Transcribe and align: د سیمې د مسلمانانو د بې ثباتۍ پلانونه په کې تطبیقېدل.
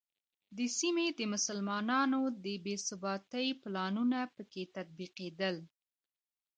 د 0.57 0.59
سیمې 0.77 1.07
د 1.17 1.19
مسلمانانو 1.33 2.21
د 2.43 2.45
بې 2.63 2.75
ثباتۍ 2.87 3.47
پلانونه 3.61 4.19
په 4.35 4.41
کې 4.51 4.63
تطبیقېدل. 4.75 5.55